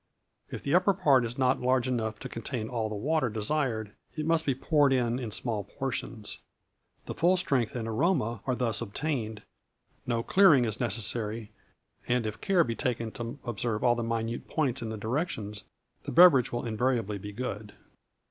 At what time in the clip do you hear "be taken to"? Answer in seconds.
12.63-13.37